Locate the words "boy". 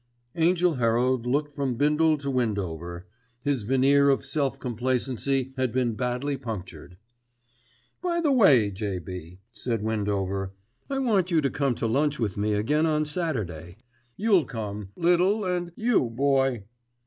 16.09-16.63